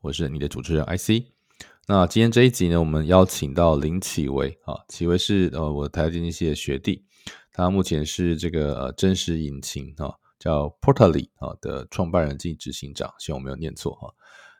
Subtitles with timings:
[0.00, 1.24] 我是你的主持人 IC。
[1.88, 7.04] 那今天这一集呢，我们邀请到林启维啊，启维是呃我台经济系的学弟，
[7.52, 14.12] 他目前是这个呃真实引擎啊叫 Portally 啊的创办人兼执行长，希望我没有念错哈。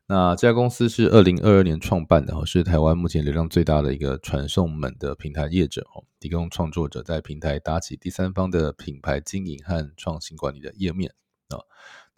[0.09, 11.12] 那这家公司是二零二二年创办的，是台湾目前流量最大的一个传送门的平台业者哦，提供创作者在平台搭起第三方的品牌经营和创新管理的页面
[11.48, 11.59] 啊。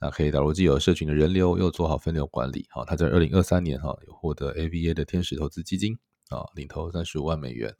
[0.00, 2.66] 那可以导入既有社群的人流，又做好分流管理。
[2.70, 5.98] 好，他在二零二三年哈有获得 AVA 的天使投资基金
[6.28, 7.74] 啊，领投三十五万美元。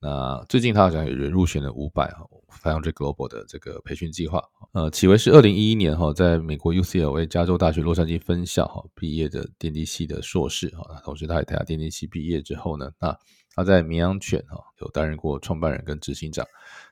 [0.00, 2.24] 那最近他好像有人入选了五百哈
[2.62, 4.44] Foundry Global 的这个培训计划。
[4.72, 13.18] 呃，启维是二零一一年哈在美国 UCLA 加州大学洛杉矶分校哈毕业的电机系的硕士哈，同时他也台下电机系毕业之后呢，那
[13.56, 16.46] 他在绵羊犬哈有担任过创办人跟执行长。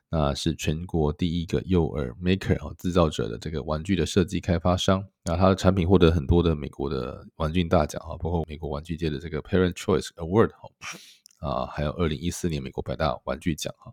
[0.08, 10.70] 那是全国第一个幼儿 maker 啊制造者的这个玩具的设计开发商，那它的产品获得很多的美国的玩具大奖哈，包括美国玩具界的这个 Parent Choice Award 哈，
[11.40, 13.92] 啊，还有二零一四年美国百大玩具奖哈，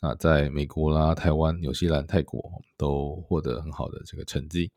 [0.00, 2.42] 那在美国啦、台湾、纽西兰、泰国
[2.78, 4.70] 都获得很好的这个成绩。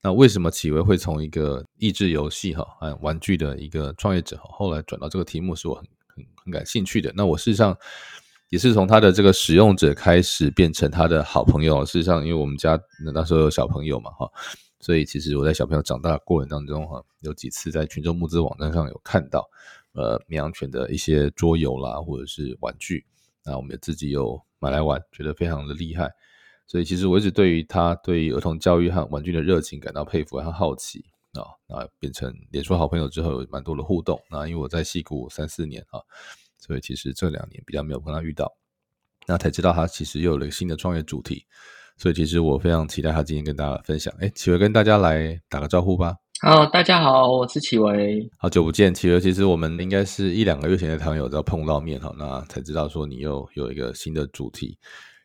[0.00, 7.12] 那为什么企维会从一个益智游戏哈，啊玩具的一个创业者哈，后来转到这个题目是我很很很感兴趣的。
[7.16, 7.76] 那我事实上。
[8.48, 11.84] 也是从他的这个使用者开始变成他的好朋友。
[11.84, 14.30] 事实上，因为我们家那时候有小朋友嘛，哈，
[14.78, 19.44] 所以其实我在小朋友长大的过程当中，哈，有几次在群众募资网站上有看到，
[19.94, 23.04] 呃，绵羊犬的一些桌游啦，或者是玩具，
[23.44, 26.10] 那我们也自己有买来玩，觉得非常的厉害。
[26.68, 34.20] 所以其实我一直对于他对于儿童教育和玩具的热情感到佩服和好奇啊，那变成脸书好朋友之后，有蛮多的互动。
[34.30, 35.98] 那因为我在戏谷三四年啊。
[36.66, 38.52] 所以其实这两年比较没有跟他遇到，
[39.26, 41.46] 那才知道他其实又有了新的创业主题。
[41.96, 44.12] 所以其实我非常期待他今天跟大家分享。
[44.18, 46.16] 哎，启维跟大家来打个招呼吧。
[46.42, 48.28] 好，大家好，我是启维。
[48.36, 49.18] 好久不见，启维。
[49.18, 54.76] 其实我们应该是一两个月前的朋友在碰到面哈，那才知道说你又有一个新的主题。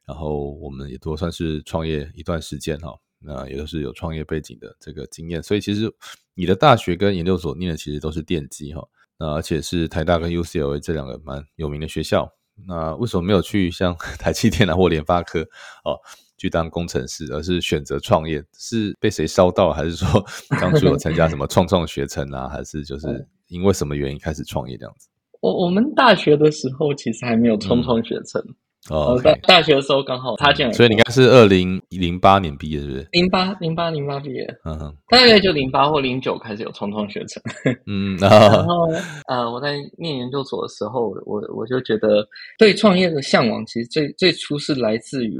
[0.05, 5.43] 然后我们也都算是创业一段时间哈，那也都是有创业背景的这个经验。
[5.43, 5.93] 所以其实
[6.33, 8.81] 你的大学跟研究所念的其实都是电机哈。
[9.21, 12.27] 那而且是台大跟 UCLA 这两个蛮有名的学校，
[12.67, 15.41] 那为什么没有去像 台积电啊或联发科
[15.83, 15.93] 哦
[16.39, 18.43] 去当工程师，而是选择创业？
[18.57, 20.25] 是被谁烧到，还是说
[20.59, 22.49] 当初有参加什么创创学程啊？
[22.49, 25.07] 还是就是因为什么原因开始创业这样子？
[25.39, 28.43] 我我们大学的时候其实还没有创创学程。
[28.89, 33.07] 哦，大大学的时候刚好他进来，所以你应该是二零零八年毕业，是不是？
[33.11, 37.41] 零八零八零八毕业，嗯哼，大概就零八或零九开始有冲创学程，
[37.85, 38.87] 嗯， 然后
[39.27, 42.27] 呃，我在念研究所的时候，我我就觉得
[42.57, 45.39] 对创业的向往，其实最最初是来自于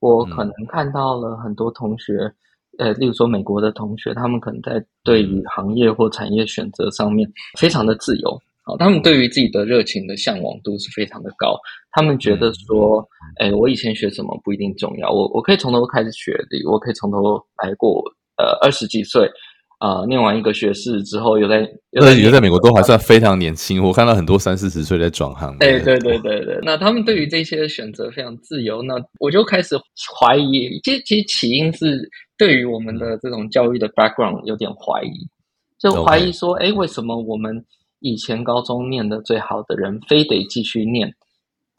[0.00, 2.30] 我可能看到了很多同学，
[2.78, 7.26] 呃，例如说美国的同学，他们可能在对于行业或产业选择上面
[7.58, 8.38] 非常的自由。
[8.64, 11.56] 好，他们对于自己的热情的向往度是非常的高。
[11.92, 13.06] 他们觉得说，
[13.38, 17.18] 哎，我以前学什么不一定重要，我我可以从头开始学的，我可以从头
[17.62, 18.02] 来过。
[18.36, 19.30] 呃，二十几岁
[19.78, 21.60] 啊，念完一个学士之后，又在，
[21.92, 23.80] 那你在美国都还算非常年轻。
[23.80, 25.56] 我看到很多三四十岁在转行。
[25.58, 28.82] 对对对对对，那他们对于这些选择非常自由。
[28.82, 29.76] 那我就开始
[30.18, 35.12] 怀疑，其实其实起因是对于我们的这种教育的 background 有点怀疑，
[35.78, 37.64] 就怀疑说，哎，为什么我们？
[38.04, 41.14] 以前高中念的最好的人，非得继续念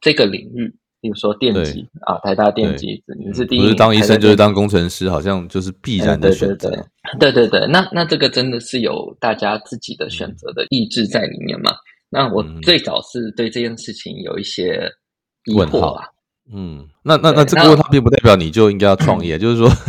[0.02, 6.72] 这个领域，比如说电机啊，台大电机，你是第一，不是当医生就是当工程师，好像就是必然的选择。
[7.20, 11.72] 对对对，那那这个真的是有大家自己的选择的意志在里面嘛？
[12.10, 14.92] 那我最早是对这件事情有一些
[15.46, 16.08] 疑惑啊。
[16.52, 19.70] 嗯，那那那这个问号并不代表你就应该要创业，就是说。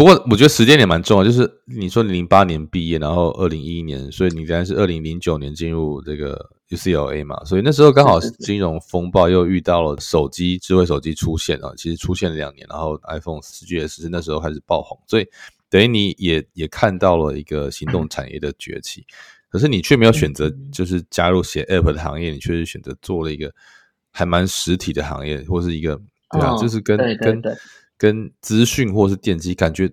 [0.00, 15.26] 不过我觉得时间点蛮重要，就是你说你零八年毕业，然后二零一一年，所以你应该是二零零九年进入这个 UCLA 嘛，所以那时候刚好是金融风暴，又遇到了手机智慧手机出现啊，其实出现了两年，然后 iPhone 四 GS 是那时候开始爆红，所以
[15.68, 19.04] 等于你也也看到了一个行动产业的崛起，
[19.50, 23.52] 可是你却没有选择就是加入写 App 的行业，你却是选择做了一个
[24.10, 26.00] 还蛮实体的行业，或是一个
[26.30, 27.42] 对啊，就是跟跟。
[28.00, 29.86] 跟资讯或是电机感觉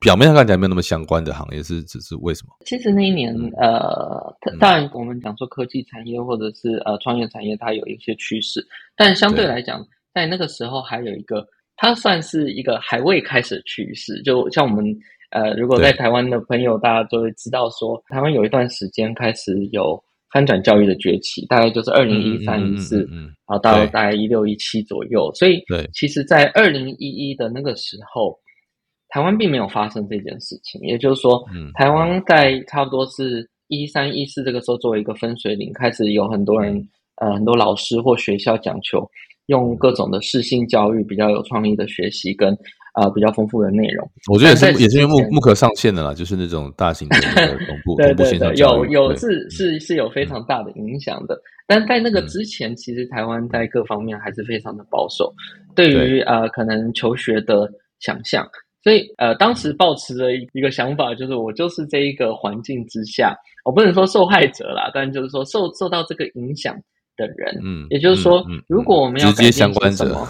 [0.00, 2.56] 表面上看起来没有那么相关的行业，是只是为什么？
[2.64, 8.66] 其实那一年，呃，当然我们讲说科技产业或者是呃创业产业，它有一些趋势，
[8.96, 11.46] 但相对来讲，在那个时候还有一个，
[11.76, 14.22] 它算是一个还未开始的趋势。
[14.22, 14.82] 就像我们
[15.32, 25.30] 呃，如果在台湾的朋友，大家都会知道说，台湾有一段时间开始有翻转教育的崛起，大概就是二零一三一四，然后到大概一六一七左右。
[25.34, 25.62] 所以，
[25.92, 28.38] 其实，在二零一一的那个时候。
[29.12, 31.44] 台湾并没有发生这件事情，也就是说，
[31.74, 36.80] 台湾在差不多是一三一四这个时候作为一个分水岭，开始有很多人，
[37.16, 39.04] 呃，很多老师或学校讲求
[39.46, 42.56] 用各种的适性教育，比较有创意的学习跟
[42.94, 44.10] 呃比较丰富的内容。
[44.32, 47.16] 我觉得也是，也是因为木木可上线的啦，就是那种大型的
[47.66, 51.40] 同步同步线上有有是是是有非常大的影响的。
[51.66, 55.32] 但在那个之前，其实台湾在各方面还是非常的保守，
[55.74, 58.46] 对于呃可能求学的想象。
[58.82, 66.74] 所以，呃，当时抱持的一个想法就是，我就是这一个环境之下，我不能说受害者啦，但就是说受受到这个影响
[67.14, 67.60] 的人。
[67.62, 70.26] 嗯，也就是说，如果我们要直接相关者，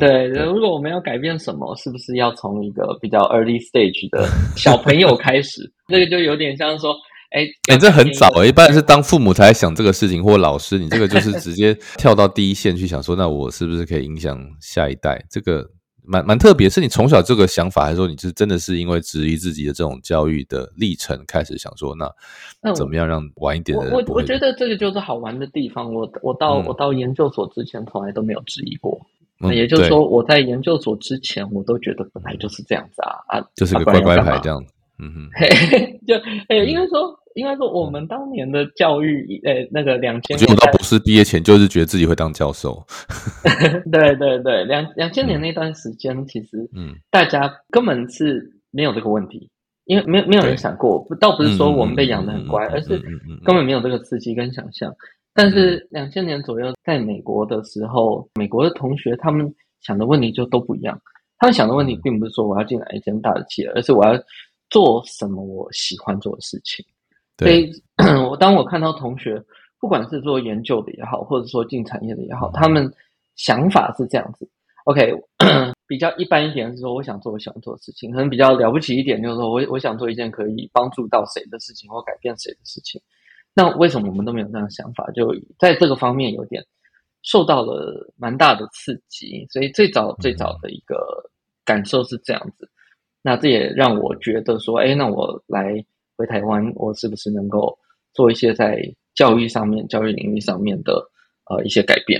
[0.00, 5.72] 对，如果我们要改变什么，是不是要从一个比较 early stage 的 小朋友开始？
[5.88, 6.94] 这个就有点像说，
[7.30, 15.24] 哎，哎，这很早，一般是当父母才想这个事情，或老师，你这个就是直接跳到第一线去想说，那我是不是可以影响下一代？
[15.30, 15.70] 这个。
[16.08, 23.90] 蛮蛮特别，是你从小这个想法，还是说你是真的是因为质疑自己的这种教育的历程，开始想说那怎么样让晚一点的？
[23.90, 25.92] 我我觉得这个就是好玩的地方。
[25.92, 29.04] 我我到我到研究所之前，从来都没有质疑过。
[29.38, 34.72] 那也就是说，我在研究所之前，我都觉得本来就是这样子啊啊，就是个乖乖牌这样子。
[34.98, 35.28] 嗯哼，
[36.06, 36.14] 就
[36.48, 37.18] 诶，应该说。
[37.36, 42.82] 应该说，我们当年的教育，呃，那个两千，我觉得我到博士毕业前，就是觉得自己会当教授。
[43.92, 49.50] 对对对，两两千年那段时间，其实，嗯，大家根本是没有这个问题，
[49.84, 52.98] 因为没有没有人想过，倒不是说我们被养的很乖，而是
[53.44, 54.90] 根本没有这个刺激跟想象。
[55.36, 60.98] 但是两千年左右，在美国的时候，美国的同学他们想的问题就都不一样。
[61.38, 64.18] 他们想的问题，并不是说我要进哪一间大的企业，而是我要
[64.70, 66.82] 做什么我喜欢做的事情。
[67.38, 67.70] 所以，
[68.30, 69.38] 我当我看到同学，
[69.78, 72.90] 不管是做研究的也好，或者说进产业的也好，他们
[73.34, 74.48] 想法是这样子。
[74.84, 75.12] OK，
[75.86, 82.98] 比较一般一点是说，我想做我喜欢做的事情，可能比较了不起一点，就是说我我想做一件可以帮助到谁的事情，或改变谁的事情。
[83.56, 85.10] 那为什么我们都没有这样的想法？
[85.10, 86.64] 就在这个方面有点
[87.22, 89.46] 受到了蛮大的刺激。
[89.50, 90.96] 所以最早最早的一个
[91.64, 92.70] 感受是这样子。
[93.22, 95.84] 那这也让我觉得说，哎，那我来。
[96.18, 97.78] 回台湾，我是不是能够
[98.14, 98.82] 做一些在
[99.14, 100.94] 教育上面、教育领域上面的
[101.50, 102.18] 呃一些改变？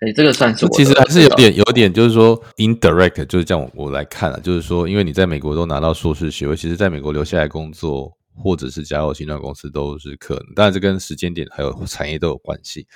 [0.00, 12.86] 哎，这个算是其实还是有点有点，就是说 indirect，就是这样我来看啊，就是说，因为你在美国都拿到硕士学位，其实在美国留下来工作，或者是加入新创公司都是可能，当然这跟时间点还有产业都有关系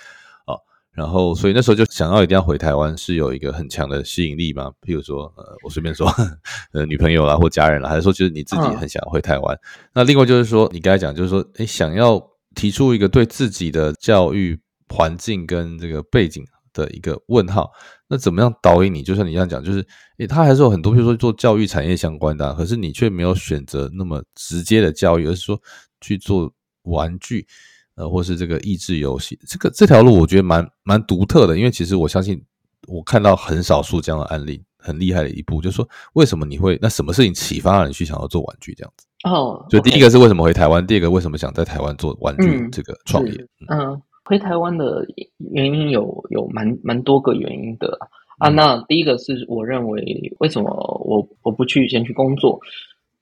[0.45, 0.55] 啊。
[0.91, 4.73] 然后，所以那时候就想要一定要回台湾，是有一个很强的吸引力嘛？
[4.83, 6.13] 譬如说，呃，我随便说，
[6.73, 9.57] 呃，女朋友啦或家人啦，还是说就是你自己很想回台湾？
[9.95, 12.21] 那另外就是说，你刚才讲就是说，哎，想要
[12.57, 14.59] 提出一个对自己的教育
[14.89, 17.71] 环境跟这个背景的一个问号，
[18.09, 19.03] 那怎么样导引你？
[19.03, 19.87] 就像你这样讲，就是，
[20.19, 25.61] 诶，他还是有很多，比如说做教育产业相关的，可是你却没有选择那么直接的教育，而是说
[26.01, 27.47] 去做玩具。
[27.95, 32.41] 呃，或是这个益智游戏，这个这条路我觉得蛮蛮独特的，因为其实我相信
[32.87, 39.05] 我看到很少数这样的案例，很厉害的一步，就是说为什么你会那什么事情启发了你去想要做玩具这样子？
[39.25, 43.33] 哦，就第一个是为什么回台湾，第二个为什么想在台湾做玩具这个创业？
[43.69, 45.07] 嗯，回台湾的
[45.53, 47.97] 原因有有蛮蛮多个原因的
[48.39, 48.49] 啊。
[48.51, 50.03] 那第一个是我认为
[50.39, 50.71] 为什么
[51.05, 52.61] 我我不去先去工作？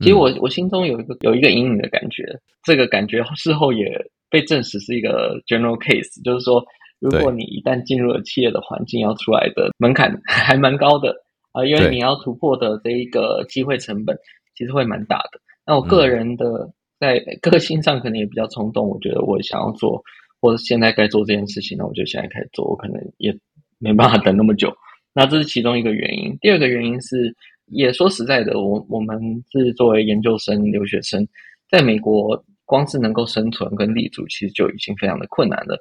[0.00, 2.24] 其实我我心中有一个有一个隐隐的感觉，
[2.64, 4.10] 这个感觉事后也。
[4.28, 6.60] 被证实是一个 general case，就是说，
[6.98, 11.14] 如果你一旦进入了企业的环境，要出来的门槛 还蛮高的
[11.52, 14.18] 啊，因为你要突破的这一个机会成本
[14.56, 15.38] 其实会蛮大的。
[15.64, 20.02] 那我个人的在个性上可能也比较冲动，我觉得我想要做，
[20.40, 23.36] 或者现在该做这件事情，那我就现在开始做，我可能也
[23.78, 24.74] 没办法等那么久。
[25.14, 26.36] 那这是其中一个原因。
[26.40, 27.34] 第二个原因是，
[27.66, 29.18] 也说实在的，我我们
[29.50, 31.26] 是作为研究生、留学生，
[31.70, 32.44] 在美国。
[32.68, 35.80] 光是能够生存跟立足，其实就已经非常的困难了。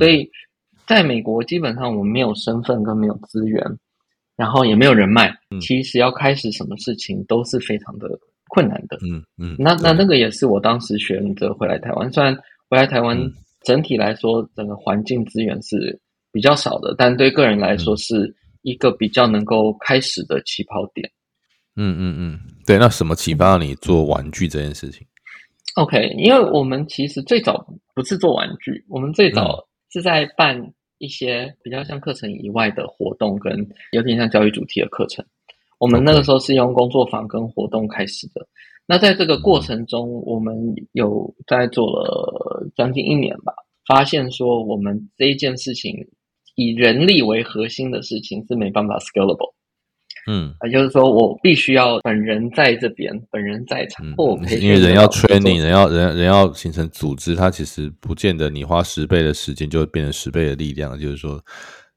[0.00, 0.28] 所以，
[0.84, 3.64] 在美国基本上我们没有身份跟没有资源，
[4.36, 8.08] 然后也没有人脉，其实要开始什么事情都是非常的
[8.48, 8.98] 困难的。
[9.06, 12.10] 嗯嗯，那那那个也是我当时选择回来台湾。
[12.12, 12.36] 虽然
[12.68, 13.16] 回来台湾
[13.64, 21.10] 整体来说整个环境资源是比较少的，但对个人来说是一个比较能够开始的起跑点。
[21.76, 22.78] 嗯嗯嗯，对。
[22.78, 25.06] 那什么启发你做玩具这件事情
[25.76, 35.24] ？OK，因为我们其实最早不是做玩具，我们最早是在办一些比较像课程以外的活动，跟有点像教育主题的课程。
[35.78, 38.46] 我们那个时候是用工作坊跟活动开始的。
[38.86, 40.54] 那在这个过程中，我们
[40.92, 43.52] 有在做了将近一年吧，
[43.86, 45.92] 发现说我们这一件事情
[46.54, 49.54] 以人力为核心的事情是没办法 scalable。
[50.26, 60.98] 嗯，也就是说，我必须要本人在这边，本人在场，或因为人要 training，人要人人要形成组织，它其实不见得你花十倍的时间就会变成十倍的力量。
[60.98, 61.38] 就是说，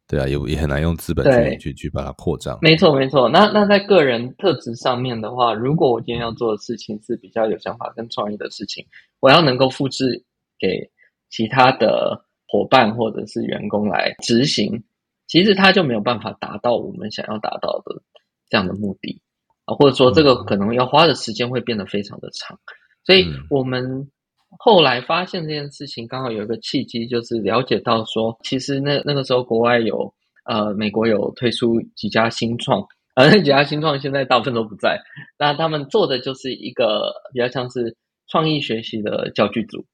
[0.07, 2.57] 对啊，也也很难用资本去去去把它扩张。
[2.61, 3.27] 没错，没错。
[3.29, 8.85] 那那在个人特质上面的话，如果我今天要做的事情是比较有想法跟创意的事情，
[9.19, 10.23] 我要能够复制
[10.57, 10.89] 给
[11.29, 14.83] 其他的伙伴或者是员工来执行，
[15.27, 18.01] 其实他就没有办法达到我们想要达到的。
[18.49, 19.21] 这样的目的
[19.65, 22.57] 啊，或者说这个可能要花的时间会变得非常的长，
[23.03, 24.09] 所以我们
[24.59, 30.13] 后来发现这件事情刚好有一个契机，就是了解到说，其实那那个时候国外有
[30.45, 32.85] 呃美国有推出几家新创，
[33.15, 34.99] 而那几家新创现在大部分都不在，
[35.37, 37.95] 那他们做的就是一个比较像是
[38.27, 39.85] 创意学习的教具组，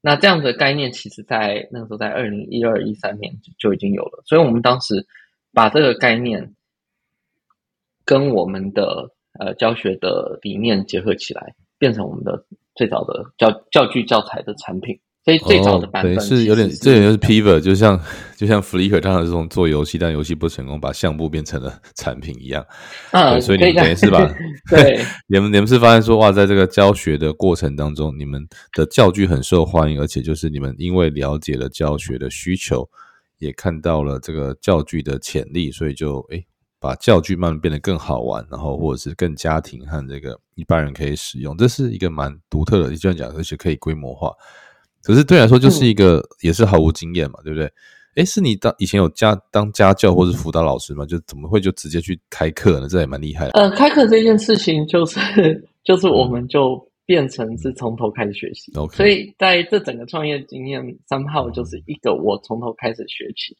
[0.00, 5.06] 那这样的概念其实在那个时候在二零一二一三年就已经有了，所以我们当时
[5.52, 6.54] 把这个概念。
[8.04, 12.42] 跟我们的呃教学的理念结合起来，变成我们的
[12.78, 14.98] 最早的教教具教材的产品。
[15.24, 18.00] 所以最早的版本是有点，这也就是 Pivot，就像
[18.38, 22.64] 就像 Flickr 当时这种做游戏，但游戏不成功，把项目变成了产品一样。
[23.10, 24.34] 啊，所以你们等于是吧？
[24.70, 32.88] 对， 你们你们是发现说哇，在这个教学的过程当中，你们的教具很受欢迎，而且就是你们因为了解了教学的需求，
[33.38, 36.42] 也看到了这个教具的潜力，所以就哎。
[36.80, 42.90] 把教具慢慢变得更好玩，然后或者是更家庭和这个一般人可以使用，这是一个蛮独特的。
[42.90, 44.32] 你这样讲，而且可以规模化。
[45.02, 47.72] 可是对来说，就是一个也是毫无经验嘛，对不对？
[48.16, 51.06] 哎，是你当以前有家当家教或是辅导老师吗？
[51.06, 52.88] 就怎么会就直接去开课呢？
[52.88, 53.52] 这也蛮厉害的。
[53.52, 58.72] 呃，开课这件事情就是就是我们就变成是从头开始学习。
[58.92, 63.56] 所以在这整个创业经验三号就是一个我从头开始学习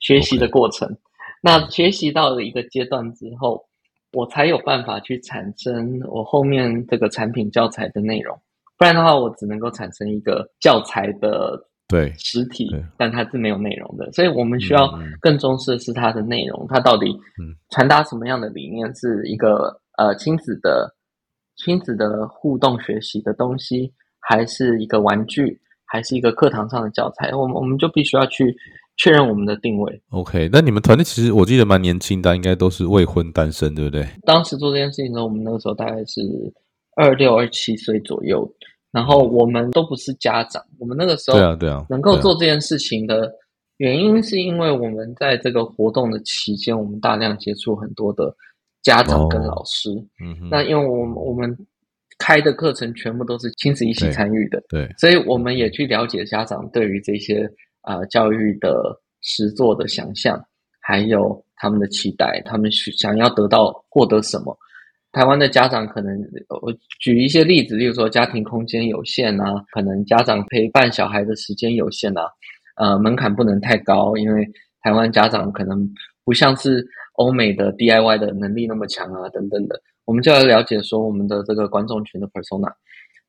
[0.00, 0.88] 学习的过程。
[1.42, 3.64] 那学习到了一个阶段之后，
[4.12, 8.38] 我才有办法去产生我后面这个产品教材的内容。
[8.76, 12.68] 不然的话，我只能够产生一个教材的对实体，
[12.98, 14.12] 但它是没有内容的。
[14.12, 14.86] 所以我们需要
[15.20, 17.06] 更重视的是它的内容，它到底
[17.70, 18.94] 传达什么样的理念？
[18.94, 20.94] 是一个呃亲子的
[21.56, 27.34] 亲子的互动学习的东西，还是一个玩具，还是一个课堂上的教材？
[27.34, 28.54] 我们我们就必须要去。
[29.02, 30.02] 确认我们的定位。
[30.10, 34.06] OK，那你们团队其实我记得蛮年轻的，应该都是未婚单身，对不对？
[34.26, 36.20] 当时做这件事情的时候，我们那个时候大概是
[36.96, 38.46] 二六二七岁左右，
[38.92, 40.62] 然后我们都不是家长。
[40.78, 43.32] 我们那个时候对啊对啊，能够做这件事情的
[43.78, 48.36] 原因，是因为我们在这个活动的期间，我们大量接触很多的
[48.82, 49.90] 家长跟老师。
[50.22, 51.56] 嗯哼，那因为我们我们
[52.18, 57.50] 开的课程全部都是亲子一起参与的，对，所以我们也去了解家长对于这些。
[57.82, 60.42] 啊，教育的实作的想象，
[60.80, 64.56] 还有他们的期待，他们想要得到获得什么？
[65.12, 66.16] 台湾的家长可能，
[66.62, 72.22] 我举一些例子，例如说家庭空间有限啊，可能家长陪伴小孩的时间有限啊，
[72.76, 74.46] 呃，门槛不能太高，因为
[74.82, 75.88] 台湾家长可能
[76.24, 82.72] 不像是欧美的 DIY 的能力那么强啊，等等的，我们就要了解说我们的这个观众群的 persona，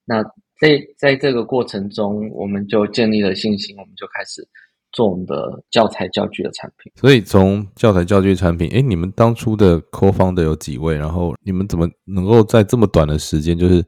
[0.05, 0.23] 那。
[0.61, 4.47] 在在这个过程中，我们就建立了信心，我们就开始
[4.91, 6.91] 做我们的教材教具的产品。
[6.95, 10.95] 所以从教材教具产品，哎，你们当初的 co-founder 有几位？
[10.95, 13.83] 然后你们怎么能够在这么短的时间，就是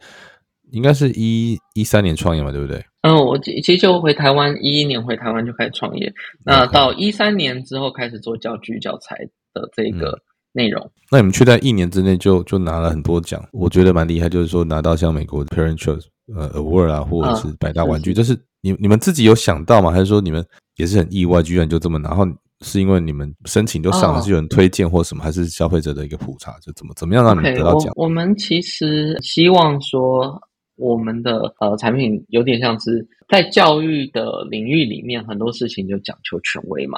[0.71, 2.83] 应该是一一三年创业嘛，对不对？
[3.01, 6.11] 嗯，我其实就回台湾一一年回台湾就开始创业，
[6.43, 9.15] 那到一三年之后开始做教具教材
[9.53, 10.17] 的这个
[10.53, 10.89] 内容。
[11.11, 16.05] 那你们却在一年之内就就拿了很多奖，我觉得蛮厉害，就是说拿到像美国 Parent Choice。
[16.33, 19.91] 呃，award 啊，或者是百大玩具，这是你你们自己有想到吗？
[19.91, 20.43] 还是说你们
[20.77, 22.11] 也是很意外，居然就这么拿？
[22.11, 22.25] 然后
[22.61, 26.53] 是因为你们申请就上了，是有人推荐或什么，还是消费者的一个普查？
[26.61, 27.91] 就怎么怎么样让你们得到奖？
[27.97, 30.41] 我们其实希望说，
[30.77, 36.97] 我们的呃产品有点像是在教育的领域里面，很多事情就讲求权威嘛，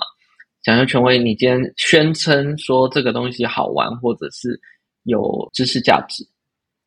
[0.65, 1.17] 想要权威。
[1.17, 4.59] 你今天宣称说这个东西好玩，或者是
[5.03, 6.27] 有知识价值，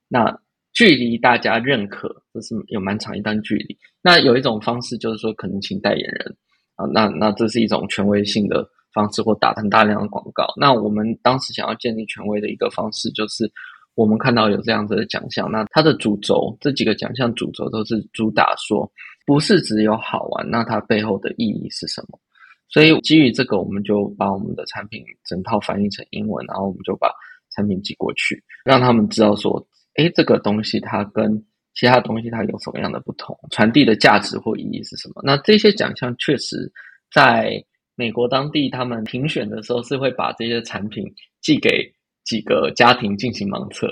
[0.09, 0.39] 那。
[0.75, 3.77] 距离大家认可，这是有蛮长一段距离。
[4.01, 6.37] 那有一种方式就是说，可能请代言人
[6.77, 10.47] 啊，那那这是一种权威性的方式，或打很大量的广告。
[10.57, 13.51] 那我们当时想要建立权威的一个方式，就是
[13.97, 18.89] 我们看到有这样子的奖项，那它的主轴这几个奖项主轴都是主打说，
[19.27, 22.21] 不是只有好玩，那它背后的意义是什么？
[22.69, 27.11] 所以基于这个，我们就把我们的产品整套翻译成英文，然后我们就把
[27.57, 31.43] 产品寄过去，让他们知道说，哎，这个东西它跟
[31.75, 35.23] 其他东西它有什么样的不同，传递的价值或意义是什么？
[35.25, 36.71] 那这些奖项确实
[37.13, 37.53] 在
[37.95, 41.05] 美国当地，他们评选的时候是会把这些产品
[41.41, 41.91] 寄给
[42.25, 43.89] 几个家庭进行盲测，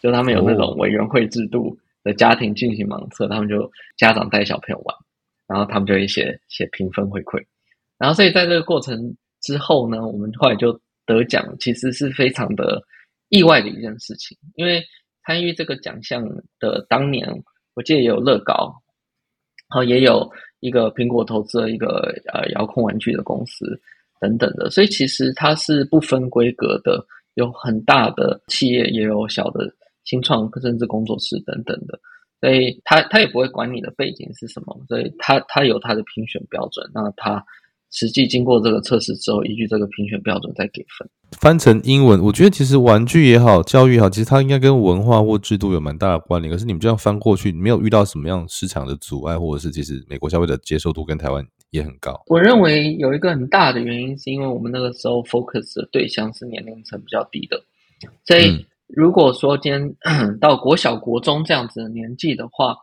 [0.00, 4.96] 就他们有那种委员会制度的家庭进行盲测，他们就家长带小朋友玩，
[5.46, 7.44] 然后他们就会写写评分回馈。
[7.96, 12.82] 然后，所以在这个过程之后呢，我们后来就得奖，其实是非常的
[13.28, 14.36] 意外的一件事情。
[14.56, 14.82] 因为
[15.24, 16.22] 参与这个奖项
[16.58, 17.28] 的当年，
[17.74, 18.74] 我记得也有乐高，
[19.70, 23.80] 然后也有一个苹果投资的一个呃遥控玩具的公司
[24.20, 29.72] 等等的，所以其实它是不分规格的，有很大的企业，也有小的
[30.02, 31.98] 新创甚至工作室等等的，
[32.40, 37.44] 所以他他也不会管你的背景是什么，所以他他有他的评选标准，那他。
[37.94, 41.08] 实际经过这个测试之后，依据这个评选标准再给分。
[41.40, 46.52] 翻成英文，我觉得其实玩具也好，教育也好，其实它应该跟文化或制度有蛮大的关联。
[46.52, 52.20] 可是你们这样翻过去，没有遇到什么样市场的阻碍，或者是其实美国消费者接受度跟台湾也很高。
[52.26, 57.62] 我认为有一个很大的原因，是因为我们那个时候 focus 的对象是年龄层比较低的。
[58.26, 59.94] 所以如果说今天
[60.40, 62.76] 到国小、国中这样子的年纪的话，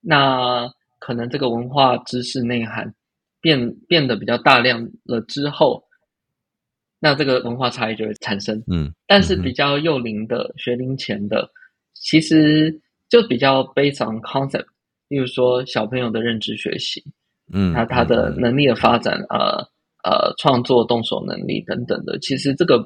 [0.00, 0.70] 那
[1.00, 2.94] 可能这个文化知识内涵。
[3.44, 5.84] 变变得比较大量了之后，
[6.98, 8.56] 那这个文化差异就会产生。
[8.72, 11.46] 嗯，但是比较幼龄的学龄前的，
[11.92, 14.64] 其实就比较 based on concept，
[15.08, 17.04] 例如说小朋友的认知学习，
[17.52, 19.60] 嗯，他他的能力的发展，呃
[20.04, 22.82] 呃，创作动手能力等等的，其实这个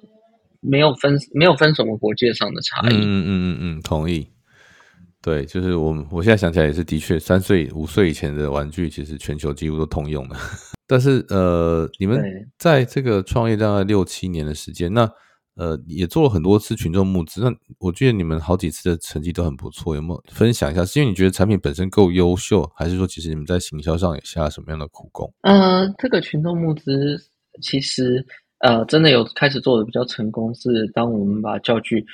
[0.60, 2.96] 没有分没有分什么国界上的差异。
[2.96, 4.26] 嗯嗯嗯嗯，同意。
[5.20, 10.36] 对，就是我，我现在想起来也是，的确，三岁、五岁以前的玩具，其实全球几乎都通用的。
[10.86, 12.22] 但是，呃，你们
[12.56, 15.10] 在这个创业大概六七年的时间，那
[15.56, 17.42] 呃，也做了很多次群众募资。
[17.42, 20.84] 那我记得你们好几次的成绩都很不错，有没有分享一下？
[20.84, 25.30] 是因为你觉得产品本身够优秀，还是说其实你们在行销上也下了什么样的苦功？
[25.42, 27.20] 呃，这个群众募资
[27.60, 28.24] 其实
[28.60, 32.06] 呃，真的有开始做的比较成功，是当我们把教具。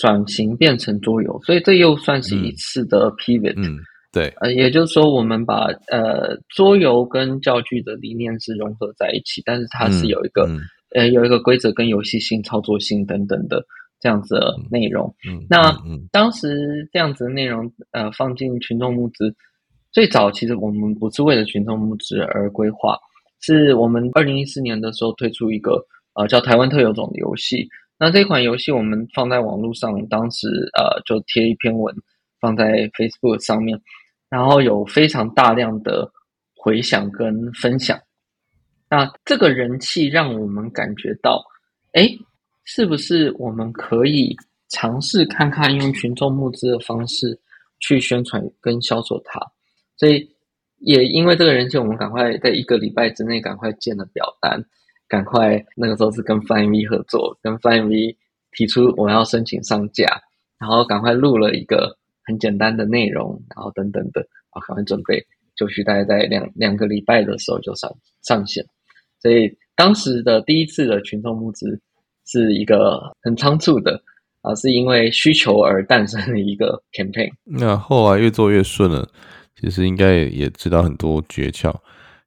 [0.00, 3.52] 转型变成桌游，所以这又算是一次的 pivot。
[3.58, 3.76] 嗯，
[4.10, 10.48] 对，呃，也就是说，我们把呃桌游跟教具的理念是融合在一起，但是它是有一个
[10.94, 13.62] 呃有一个规则跟游戏性、操作性等等的
[14.00, 15.14] 这样子的内容。
[15.28, 15.76] 嗯，那
[16.10, 19.36] 当时这样子的内容呃放进群众募资，
[19.92, 22.96] 最早其实我们不是为了群众募资而规划，
[23.42, 25.84] 是我们二零一四年的时候推出一个
[26.14, 27.68] 呃叫台湾特有种的游戏。
[28.02, 31.94] 那这款游戏我们放在网络上，当时呃就贴一篇文
[32.40, 33.78] 放在 Facebook 上面，
[34.30, 36.10] 然后有非常大量的
[36.56, 38.00] 回响跟分享。
[38.88, 41.44] 那这个人气让我们感觉到，
[41.92, 42.08] 哎，
[42.64, 44.34] 是不是我们可以
[44.70, 47.38] 尝试看看用群众募资的方式
[47.80, 49.38] 去宣传跟销售它？
[49.98, 50.26] 所以
[50.78, 54.64] 也因为这个人气，我们赶快在一个礼拜之内赶快建了表单。
[55.10, 58.16] 赶快，那个时候是跟 Fine V 合作，跟 Fine V
[58.52, 60.06] 提出我要申请上架，
[60.56, 64.20] 然后赶快录了一个很简单的内容，然后等等的，
[64.50, 67.92] 啊，赶快准备，就需大概在两两个礼拜的时候就上
[68.22, 68.64] 上线。
[69.20, 71.80] 所以当时的第一次的群众募资
[72.24, 74.00] 是一个很仓促的，
[74.42, 77.32] 啊，是因为需求而诞生的一个 campaign。
[77.42, 79.08] 那后来越做越顺了，
[79.60, 81.74] 其实应该也知道很多诀窍。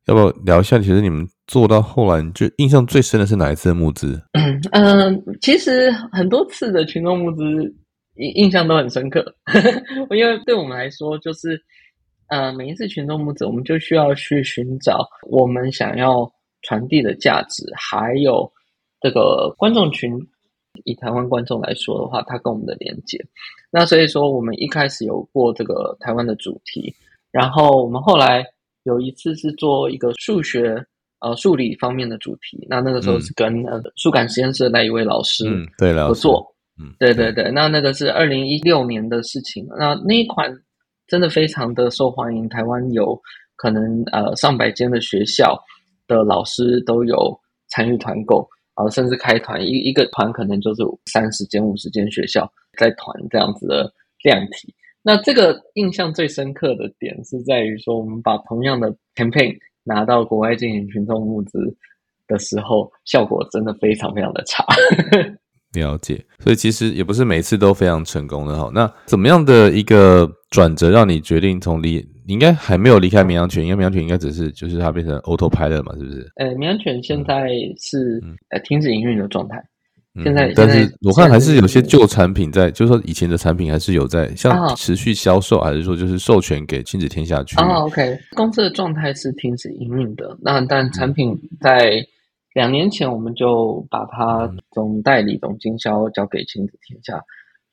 [0.06, 0.78] 要不要聊一下？
[0.80, 4.22] 其实你们做到后来，就印象最深的是哪一次的募资？
[4.72, 7.44] 嗯， 其实很多次的群众募资
[8.16, 9.24] 印印象都很深刻，
[10.16, 11.62] 因为对我们来说，就是
[12.28, 18.52] 呃，每一次群众募资，我们就需要去寻找我们想要传递的价值，还有
[19.02, 20.12] 这个观众群。
[20.86, 23.24] 以台湾观众来说的话，他跟我们的连接。
[23.70, 26.92] 那所以说，我们一开始有过这个台湾的主题，
[27.32, 28.44] 然后我们后来。
[28.86, 30.86] 有一次是做一个数学
[31.24, 35.46] 呃数理方面的主题，那那个时候是跟呃数感实验室的那一位老师
[35.78, 36.46] 对合作，
[36.78, 40.54] 嗯，对对对，那那个是二零一六年的事情，那那一款
[41.08, 43.20] 真的非常的受欢迎，台湾有
[43.56, 45.58] 可能呃上百间的学校
[46.08, 53.92] 的老师都有参与团购啊，甚至开团一一个团可能就是三十间五十间学校在团这样子的
[54.24, 54.74] 量体。
[55.06, 59.54] 那这个印象最深刻的点是在于说，我们把同样的 campaign
[59.84, 61.60] 拿到国外进行群众募资
[62.28, 64.66] 的时候，效果真的非常非常的差。
[65.74, 68.70] 了解，所以其实也不是每次都非常成功的哈。
[68.74, 71.96] 那怎么样的一个转折让你决定从离？
[72.26, 76.32] 你应该还没有离开绵羊犬，因为绵羊犬应该只是就是它变成 auto pilot 嘛，是不是？
[76.36, 77.50] 呃，绵羊犬现在
[77.82, 79.62] 是呃停止营运的状态。
[80.22, 87.56] 现在，但是我看还是有些旧产品在，就是说以前的产品还是有在像持续销售，还是说就是授权给亲子天下去？
[87.58, 90.38] 哦，OK，公司的状态是停止营运的。
[90.42, 92.06] 那但产品在
[92.54, 97.20] 两年前我们就把它总代理、总经销交给亲子天下。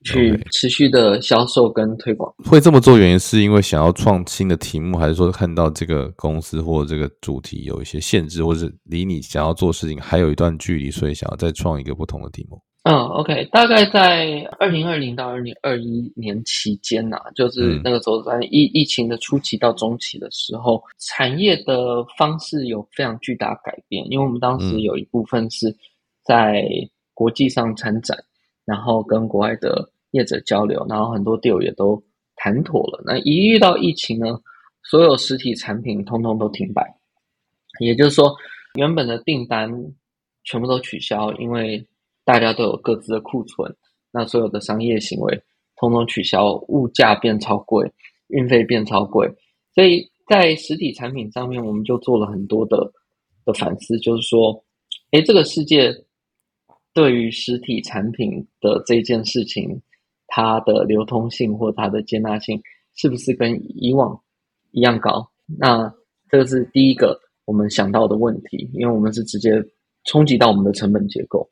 [0.05, 12.61] 去持续的销售跟推广，会这么做原因是因为想要创新的题目，还是说看到这个公司或这个主题有一些限制，或者离你想要做事情还有一段距离，所以想要再创一个不同的题目？
[12.85, 25.77] 嗯，OK，大概在二零二零到二零二一年期间呐，就是那个时候在疫疫情的初期到中期的时候，产业的方式有非常巨大改变，因为我们当时有一部分是
[26.25, 26.65] 在
[27.13, 28.17] 国际上参展。
[28.71, 32.01] 然后跟国外的业者交流，然后很多 deal 也都
[32.37, 33.03] 谈妥了。
[33.05, 34.27] 那一遇到疫情呢，
[34.85, 36.95] 所有实体产品通通都停摆，
[37.81, 38.33] 也就是说，
[38.79, 39.69] 原本的订单
[40.45, 41.85] 全部都取消，因为
[42.25, 43.75] 大家都有各自的库存。
[44.13, 45.43] 那所有的商业行为
[45.77, 47.91] 通通取消，物价变超贵，
[48.29, 49.29] 运费变超贵。
[49.75, 52.93] 所以在实体产品上面，我们就做了很多的
[53.45, 54.65] 的反思，就是说，
[55.11, 55.93] 哎，这个世界。
[56.93, 59.81] 对于实体产品的这件事情，
[60.27, 62.61] 它的流通性或它的接纳性
[62.95, 64.21] 是不是跟以往
[64.73, 65.31] 一样高？
[65.59, 65.93] 那
[66.29, 69.53] 这个是第一个我们想到的问题，因为我们是直接
[70.05, 71.49] 冲击到我们的成本结构。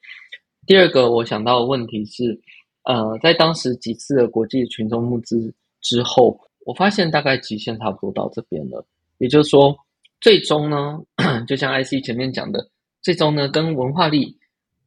[0.67, 2.41] 第二个我想到的问题是，
[2.85, 8.85] 呃，在当时几次的国际群众募资之后，我发现大概极限差不多到这边了。
[9.19, 9.77] 也就是说，
[10.21, 11.01] 最终呢，
[11.47, 12.69] 就像 IC 前面讲的，
[13.03, 14.38] 最终呢跟文化力。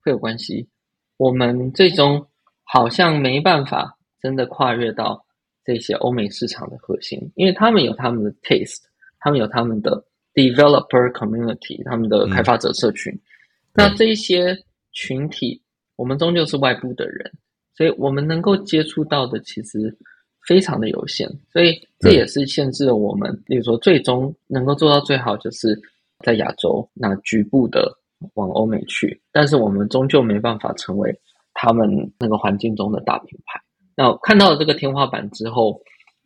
[0.04, 0.68] 会有关系，
[1.18, 2.28] 我们最终
[2.64, 5.26] 好像没办法真的跨越到
[5.64, 8.82] 这些欧美市场的核心，因为他们有他们的 taste，
[9.20, 13.14] 他们有他们的 developer community，他们的开发者社群。
[13.74, 14.58] 那这一些
[14.92, 15.62] 群体，
[15.96, 17.32] 我们终究是外部的人，
[17.76, 19.96] 所以我们能够接触到的其实
[20.48, 23.44] 非常的有限，所以这也是限制了我们。
[23.46, 25.80] 比如说，最终能够做到最好，就是
[26.26, 28.01] 在亚洲那局部的。
[28.36, 31.14] 往欧美去，但是我们终究没办法成为
[31.54, 31.88] 他们
[32.20, 33.60] 那个环境中的大品牌。
[33.96, 35.80] 那看到了这个天花板之后，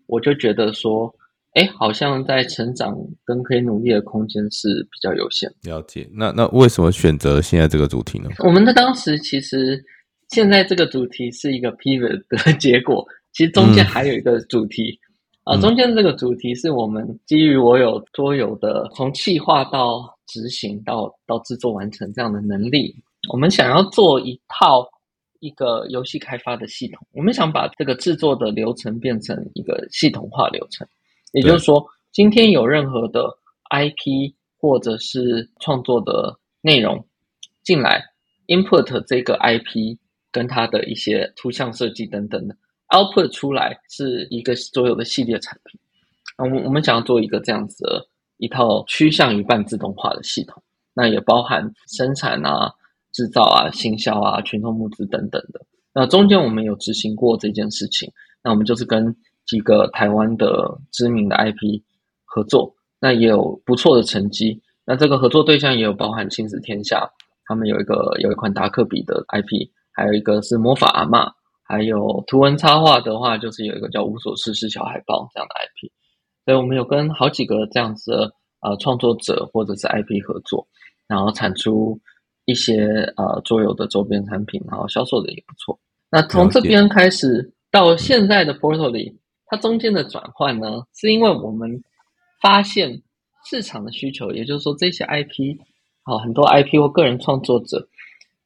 [0.08, 1.14] 我就觉得说，
[1.54, 5.52] 哎，好像在成长跟可以努力的空间是比较有限。
[5.64, 6.08] 了解。
[6.14, 8.30] 那那为什么选择现在这个主题呢？
[8.46, 9.84] 我们的当时其实
[10.30, 15.00] 现在这个主题是一个 pivot 的结果，其实中间还有一个主题
[15.46, 20.14] 啊，中间这个主题是我们基于我有多有的从企划到。
[20.28, 22.96] 执行到到制作完成这样的能力，
[23.32, 24.84] 我们想要做一套
[25.40, 27.06] 一个游戏开发的系统。
[27.12, 30.88] 我们想把这个制作的流程变成一个系统化流程，
[31.32, 33.38] 也就是说，今天有任何的
[33.70, 37.06] IP 或者是创作的内容
[37.64, 38.04] 进来
[38.48, 39.96] ，input 这个 IP
[40.32, 42.58] 跟它的一些图像设计等等的
[42.96, 45.80] output 出来是一个所有的系列产品。
[46.38, 48.08] 那我我们想要做一个这样子的。
[48.38, 50.62] 一套趋向于半自动化的系统，
[50.94, 52.70] 那也包含生产啊、
[53.14, 55.62] 制造啊、行销啊、群众募资等等的。
[55.94, 58.12] 那中间我们有执行过这件事情，
[58.44, 61.82] 那我们就是跟几个台湾的知名的 IP
[62.26, 64.62] 合作，那也有不错的成绩。
[64.86, 67.10] 那这个合作对象也有包含亲子天下，
[67.46, 71.32] 他们有一个有一款达克比的 IP，还有一个是魔法阿妈，
[71.68, 75.92] 还有图文插画的话，就是有一个叫无所事事小海豹这样的 IP。
[76.46, 80.68] 所以我们有跟好几个这样子的呃创作者或者是 IP 合作，
[81.08, 82.00] 然后产出
[82.46, 85.80] 一些呃桌游的周边产品，然后销售的也不错。
[86.12, 91.84] 那从这边开始到现在的 Portal 里，它中间的转换呢，是因为我们
[92.40, 93.02] 发现
[93.44, 95.58] 市场的需求，也就是说这些 IP
[96.04, 97.88] 好很多 IP 或个人创作者，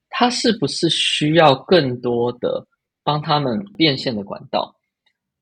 [0.09, 2.65] 他是不是需要更多的
[3.09, 4.75] 帮他们变现的管道，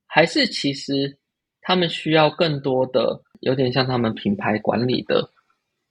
[0.05, 1.17] 还是其实？
[1.69, 5.29] 他们需要更多的，有点像他们品牌管理的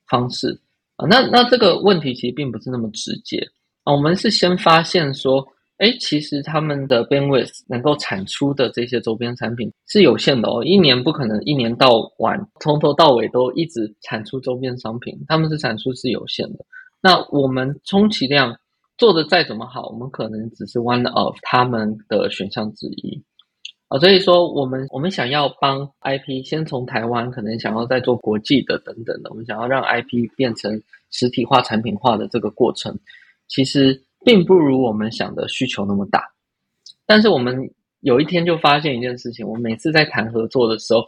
[0.08, 0.58] 方式
[0.96, 1.04] 啊。
[1.06, 3.46] 那那这个问题其实并不是那么直接
[3.84, 3.92] 啊。
[3.92, 10.64] 我们是先发现说，哎，其实他们的 bandwidth 能够产出的这些周边产品是有限的哦。
[10.64, 16.64] 一年不可能一年到晚从头到尾都一直产出周边商品，他们是产出是有限的。
[17.02, 18.56] 那我们充其量
[18.98, 23.22] 做的再怎么好，我们可能只是 one of 他们的选项之一。
[23.88, 32.98] 啊，所以说我们我们想要帮 IP 先从台湾，可能想要再做国际的等等的，我们想要让 IP 变成实体化、产品化的这个过程，
[33.46, 36.24] 其实并不如我们想的需求那么大。
[37.04, 41.04] 但是我们有一天就发现一件事情：我每次在谈合作的时候，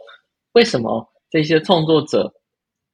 [0.53, 2.33] 为什么这些创作者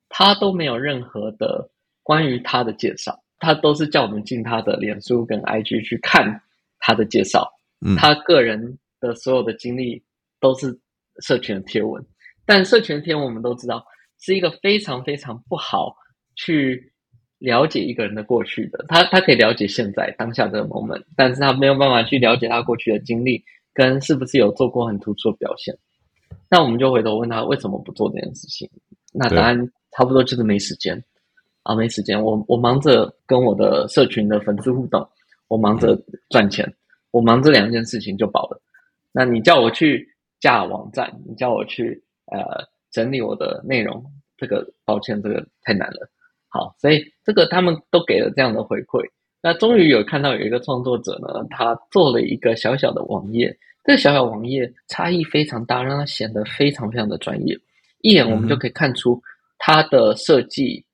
[0.09, 1.69] 他都没有任何的
[2.01, 3.15] 关于他的介绍？
[3.39, 6.41] 他都是叫我们进他的脸书跟 IG 去看
[6.79, 7.51] 他的介绍，
[7.97, 10.03] 他个人的所有的经历
[10.39, 10.79] 都是
[11.21, 12.03] 社群的贴文。
[12.45, 13.83] 但社群贴文我们都知道
[14.19, 15.95] 是一个非常非常不好
[16.35, 16.93] 去
[17.39, 18.85] 了解一个人的过去的。
[18.87, 23.43] 他他可以了解现在当下这个 moment，但是他没有办法去了解他过去的经历
[23.73, 25.75] 跟是不是有做过很突出的表现。
[26.49, 28.69] 那我们就回头问他为什么不做这件事情？
[29.11, 31.03] 那答案差不多就是没时间。
[31.65, 35.03] 啊，没时间，我我忙着跟我的社群的粉丝互动，
[35.47, 35.99] 我忙着
[36.29, 36.71] 赚钱，
[37.09, 38.61] 我忙这两件事情就饱了。
[39.11, 40.07] 那你叫我去
[40.39, 44.05] 架网站，你叫我去呃整理我的内容，
[44.37, 46.07] 这个抱歉，这个太难了。
[46.49, 49.03] 好，所以这个他们都给了这样的回馈。
[49.41, 57.57] 那终于有看到有一个创作者呢，他做了一个小小的网页，这个小小网页差异非常大，让它显得非常非常的专业，
[58.01, 59.19] 一眼我们就可以看出
[59.57, 60.84] 它的设计。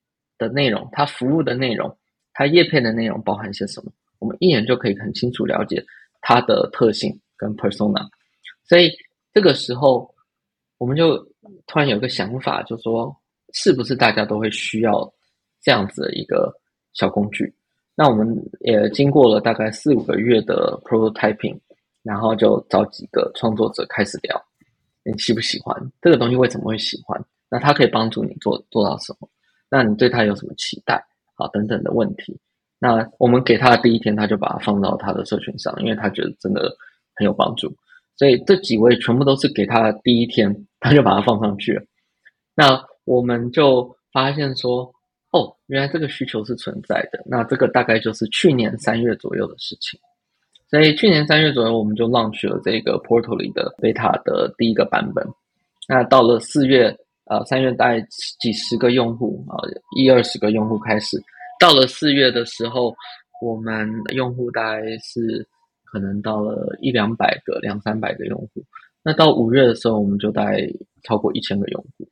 [0.41, 1.95] 的内容，它服务的内容，
[2.33, 3.91] 它叶片的内容包含些什么？
[4.17, 5.85] 我们一眼就可以很清楚了解
[6.19, 8.09] 它的特性跟 persona。
[8.63, 8.91] 所以
[9.31, 10.11] 这个时候，
[10.79, 11.17] 我们就
[11.67, 13.15] 突然有个想法，就说
[13.53, 15.13] 是不是大家都会需要
[15.61, 16.51] 这样子的一个
[16.93, 17.53] 小工具？
[17.95, 18.25] 那我们
[18.61, 21.59] 也经过了大概四五个月的 prototyping，
[22.01, 24.43] 然后就找几个创作者开始聊，
[25.03, 26.35] 你喜不喜欢这个东西？
[26.35, 27.23] 为什么会喜欢？
[27.49, 29.29] 那它可以帮助你做做到什么？
[29.71, 31.01] 那你对他有什么期待？
[31.33, 32.37] 好，等等的问题。
[32.77, 36.75] 那我们给他的第一天，他就把它放到他的社群上，因为他觉得真的
[37.15, 37.73] 很有帮助。
[38.17, 41.81] 所以这几位全部都是给他的第一天，他就把它放上去了。
[42.53, 44.91] 那我们就发现说，
[45.31, 47.23] 哦，原来这个需求是存在的。
[47.25, 49.97] 那这个大概就是去年三月左右的事情。
[50.69, 55.25] 所以去年三月左右，我们就 launch 了这个 Portal 里的 beta 的第一个版本。
[55.87, 56.93] 那到了四月。
[57.25, 58.05] 呃，三月大概
[58.39, 59.55] 几十个用户啊，
[59.95, 61.21] 一二十个用户开始。
[61.59, 62.93] 到了四月的时候，
[63.41, 65.47] 我们用户大概是
[65.85, 68.63] 可能到了一两百个、两三百个用户。
[69.03, 70.57] 那到五月的时候，我们就大概
[71.03, 72.07] 超过一千个用户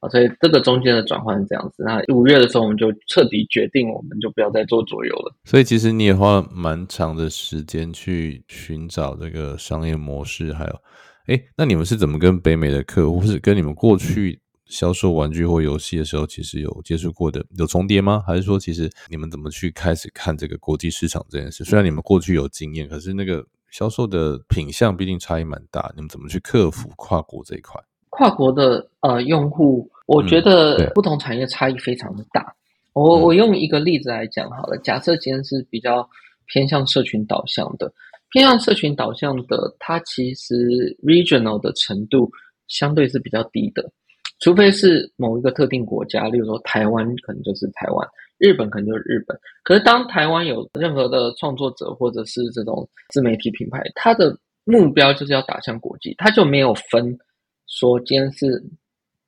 [0.00, 0.08] 啊。
[0.08, 1.84] 所以这个中间的转换是这样子。
[1.84, 5.34] 那五月的时候，我们就彻底决定，我们就不要再做左右了。
[5.44, 10.80] 所以其实你也花了蛮长的时间去寻找这个商业模式，还有，
[11.26, 14.40] 哎，那你们是怎么跟北美的客户，或是跟你们过去？
[14.66, 18.22] 销售玩具或游戏的时候，其实有接触过的有重叠吗？
[18.26, 21.64] 还是说，其实你们怎么去开始看这个国际市场这件事？
[21.64, 25.92] 虽然你们过去有经验，可是那个销售的品相毕竟差异蛮大。
[25.94, 27.80] 你们怎么去克服跨国这一块？
[28.10, 32.54] 跨国的呃用户，我觉得不同产业差异非常的大。
[32.92, 34.78] 我我用一个例子来讲好了。
[34.78, 36.08] 假设今天是比较
[36.46, 37.92] 偏向社群导向的，
[38.30, 42.30] 偏向社群导向的，它其实 regional 的程度
[42.68, 43.92] 相对是比较低的。
[44.38, 48.06] 除非是某一个特定国家，例如说台湾，可能就是台湾；
[48.38, 49.38] 日本可能就是日本。
[49.62, 57.18] 可是当台湾有任何的创作者或者是这种自媒体品牌，它的目标就是要打向国际，它就没有分
[57.66, 58.62] 说今天是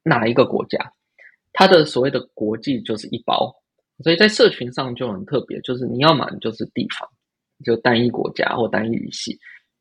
[0.03, 0.79] 哪一个国家，
[1.53, 3.55] 它的所谓的国际就是一包。
[4.05, 7.09] 所以在社群上就很特别，就是你要么你就是地方，
[7.65, 9.33] 就单一国家或单一语系；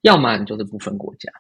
[0.02, 1.32] 要么你就是不分国家。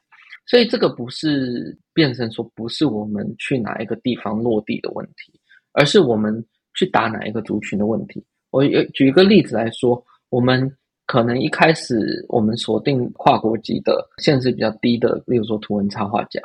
[0.48, 5.40] 所以这个不是变成说不是我们去哪一个地方落地的问题，
[5.74, 8.26] 而是我们去打哪一个族群的问题。
[8.50, 10.74] 我举一个例子来说，我们
[11.06, 16.42] 可能一开始我们锁定跨国籍的限制比较低的，例如说图文插画家。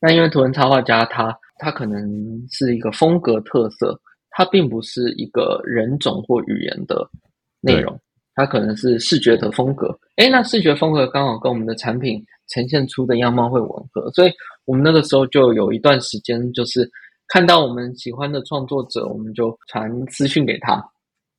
[0.00, 7.08] 那因为图文插画家他他可能是一个风格特色，它并不是一个人种或语言的
[7.60, 8.00] 内容，
[8.42, 9.96] 它可能是视觉的风格。
[10.16, 12.24] 诶，那视觉风格刚好跟我们的产品。
[12.48, 14.32] 呈现出的样貌会吻合，所以
[14.66, 16.86] 我们那个时候就有一段时间，就是
[17.28, 20.84] 看到我们喜欢的创作者，我们就传私讯给他，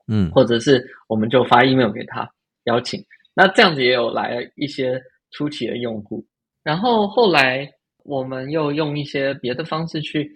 [0.08, 2.28] 嗯，或者是我们就发 email 给他
[2.64, 3.04] 邀请。
[3.36, 6.26] 那这样子也有来一些初期的用户，
[6.64, 7.70] 然后后来
[8.06, 10.32] 我们又用一些别的方式去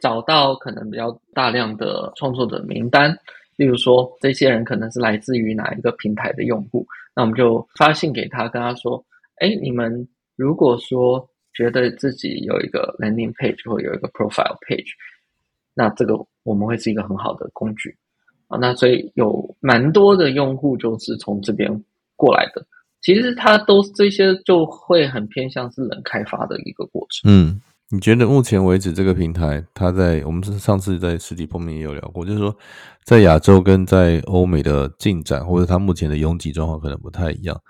[0.00, 3.16] 找到可能比较大量的创作者名单，
[3.60, 9.04] 例如说这些人可能是来自于哪一个平台的用户，那我们就发信给他，跟他说。
[9.36, 14.90] 哎，你们如果说觉得自己有一个 landing page 或有一个 profile page，
[15.74, 17.96] 那这个我们会是一个很好的工具
[18.48, 18.58] 啊。
[18.58, 21.70] 那所以有蛮多的用户就是从这边
[22.16, 22.66] 过来的。
[23.00, 27.32] 其实他都这些就会很偏向是冷开发的一个过程。
[27.32, 27.58] 嗯，
[27.92, 32.56] 你觉得目前为止这个平台，它在我们是上次在实体碰面也有聊过，就是说
[33.02, 37.60] 在亚洲跟在欧美的进展，或者它目前的拥挤状况可能不太一样。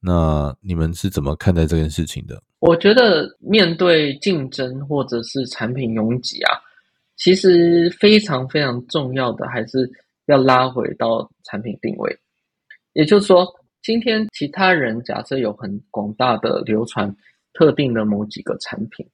[0.00, 2.40] 那你们是怎么看待这件事情的？
[2.60, 6.54] 我觉得面对竞争或者是产品拥挤啊，
[7.16, 9.90] 其实非常非常重要的还是
[10.26, 12.16] 要拉回到产品定位。
[12.92, 13.44] 也就是说，
[13.82, 17.12] 今天其他人假设有很广大的流传
[17.54, 19.04] 特定的某几个产品。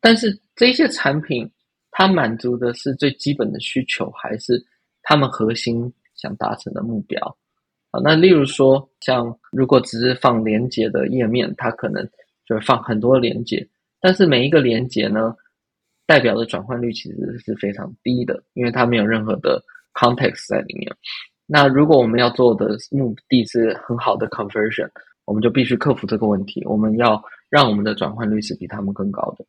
[0.00, 1.50] 但是这些产品，
[1.90, 4.64] 它满足的是最基本的需求，还是
[5.02, 7.20] 他们核心想达成的目标？
[7.90, 12.06] 啊，那例如说，像如果只是放连接的页面，它可能
[12.46, 13.66] 就是放很多连接，
[14.00, 15.34] 但是每一个连接呢，
[16.06, 19.62] 代表的转换率其实是非常低的，因为它没有任何的
[19.94, 20.94] context 在里面。
[21.46, 24.88] 那如果我们要做的目的是很好的 conversion，
[25.24, 29.44] 我们就必须克服这个问题，我们要让我们的转换率是比他们更高的。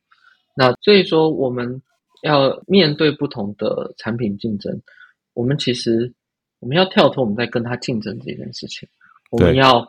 [0.59, 1.81] 那所以说，我们
[2.21, 4.77] 要面对不同的产品竞争，
[5.33, 6.13] 我们其实
[6.59, 8.85] 我们要跳脱我们在跟他竞争这件事情，
[9.31, 9.87] 我们要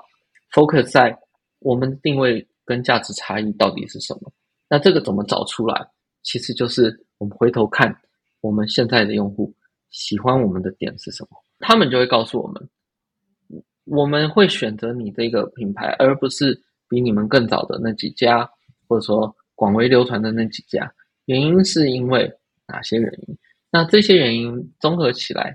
[0.52, 1.18] focus 在
[1.58, 4.32] 我们定位跟价值差异到底是什么。
[4.68, 5.90] 那这个怎么找出来？
[6.22, 7.92] 其实就是我们回头看
[8.40, 9.52] 我们现在的用户
[9.90, 18.48] 喜欢我们的点是什么，他们就会告诉我们，我们会选择你这个品牌，而不是比你们更早的那几家，
[18.86, 19.34] 或者说。
[19.60, 20.90] 广为流传的那几家，
[21.26, 22.32] 原因是因为
[22.66, 23.36] 哪些原因？
[23.70, 25.54] 那这些原因综合起来，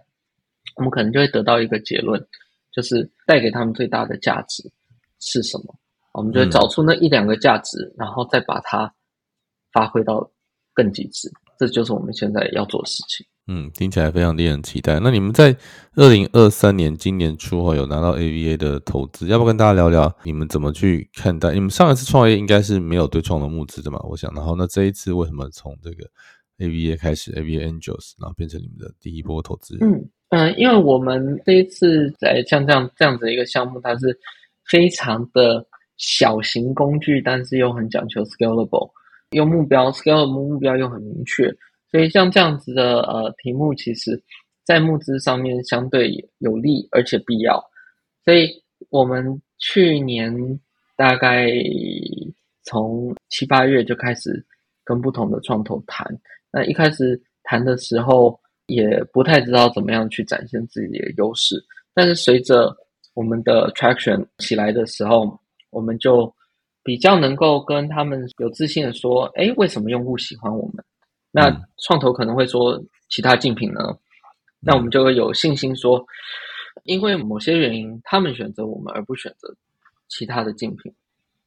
[0.75, 2.23] 我们可能就会得到一个结论，
[2.71, 4.71] 就是带给他们最大的价值
[5.19, 5.75] 是什么？
[6.13, 8.93] 我们就会找出那一两个价值，然后再把它
[9.73, 10.29] 发挥到
[10.71, 11.31] 更极致。
[11.57, 13.25] 这就是我们现在要做的事情。
[13.47, 14.99] 嗯，听起来非常令人期待。
[14.99, 15.55] 那你们在
[15.95, 21.53] 二零二三年今年初后有拿到 AVA 的投资，要不跟大家聊聊你们怎么去看待？
[21.53, 23.99] 你们上一次创业应该是没有对创的募资的嘛？
[24.03, 26.09] 我想，然后那这一次为什么从这个
[26.57, 29.77] AVA 开始，AVA Angels，然后变成你们的第一波投资？
[29.79, 34.19] 嗯嗯，因为我们这一次在像这样这样子一个项目，它是
[34.71, 35.63] 非常的
[35.97, 38.89] 小型工具，但是又很讲求 scalable，
[39.31, 41.53] 用目标 scalable 目标又很明确。
[41.91, 44.21] 所以像这样子的呃题目，其实，
[44.65, 47.63] 在募资上面相对有利而且必要。
[48.23, 48.49] 所以
[48.89, 50.59] 我们去年
[50.97, 51.51] 大概
[52.63, 54.45] 从七八月就开始
[54.83, 56.05] 跟不同的创投谈。
[56.51, 61.63] 那一开始谈的时候，也不太知道怎么样去展现自己的优势。
[61.93, 62.75] 但是随着
[63.13, 66.33] 我们的 traction 起来的时候，我们就
[66.85, 70.85] 比较能够跟他们有自信的说：，哎，为什么用户喜欢我们？
[71.31, 73.97] 那创投可能会说其他竞品呢？
[74.59, 76.05] 那我们就会有信心说，
[76.83, 79.51] 因为某些原因，他们选择我们而不选择
[80.09, 80.93] 其他的竞品。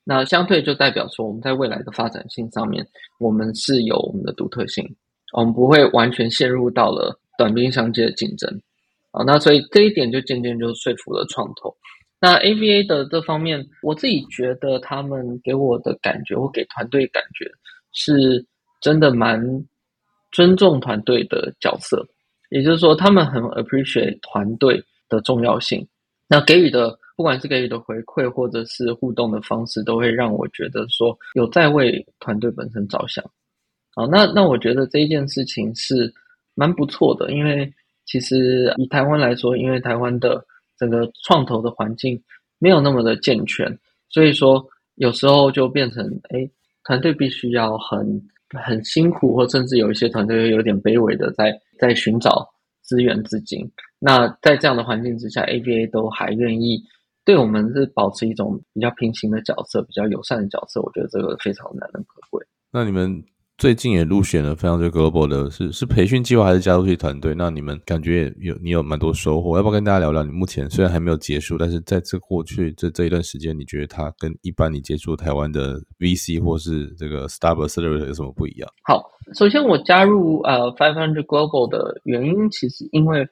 [0.02, 2.84] 那相对就代表说，我们在未来的发展性上面，
[3.20, 4.84] 我们是有我们的独特性，
[5.34, 8.60] 我们不会完全陷入到了短兵相接的竞争。
[9.12, 11.74] 啊，那所以这一点就渐渐就说服了创投。
[12.20, 17.50] 那 AVA 的这方面，我自己觉得他们给我的感觉，我给团队感觉，
[17.92, 18.46] 是
[18.80, 19.40] 真的蛮。
[20.30, 22.06] 尊重团队的角色，
[22.50, 25.88] 也就是说，他们很 appreciate 团队的重要性。
[26.28, 33.24] 那给予的，不管是给予的回馈，或者是互动的方式，都会让我觉得说有在为团队本身着想。
[33.94, 36.12] 好，那那我觉得这一件事情是
[36.54, 37.72] 蛮不错的，因为
[38.04, 40.44] 其实以台湾来说，因为台湾的
[40.78, 42.22] 整个创投的环境
[42.58, 44.64] 没有那么的健全，所以说
[44.94, 46.48] 有时候就变成，哎，
[46.84, 48.28] 团队必须要很。
[48.58, 52.48] 很辛苦，或甚至有一些团队有点卑微的在在寻找
[52.80, 53.70] 资源资金。
[53.98, 56.82] 那在这样的环境之下，A B A 都还愿意
[57.26, 60.80] 对我们是保持一种比较平行的角色，比较友善的角色。
[60.80, 62.42] 我觉得这个非常难能可贵。
[62.72, 63.22] 那你们？
[63.58, 67.34] 最近也入选了非常多 global 的，是是培训计划还是加入去团队？
[67.34, 70.22] 那你们感觉有你有蛮多收获，要不要跟大家聊聊？
[70.22, 77.58] 你目前虽然还没有结束，但是在这过去这这一段时间，你觉得它跟一般你接触台湾的 VC 或是这个 Startup
[78.06, 78.70] 有什么不一样？
[78.84, 79.02] 好，
[79.34, 83.26] 首先我加入呃 Five Hundred Global 的原因，其实因为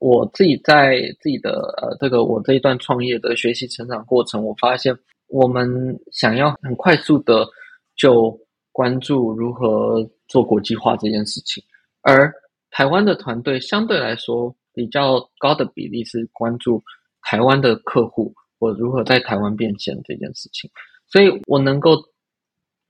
[0.00, 1.50] 我自己在自己的
[1.82, 4.96] 呃这个我这一段创业的学习成长过程，我发现
[5.28, 5.68] 我们
[6.12, 7.46] 想要很快速的
[7.94, 8.40] 就。
[8.76, 11.64] 关注如何做国际化这件事情，
[12.02, 12.30] 而
[12.70, 16.84] 台湾的团队相对来说比较高的比例是关注
[17.22, 20.70] 台湾的客户或如何在台湾变现这件事情，
[21.08, 21.96] 所以我能够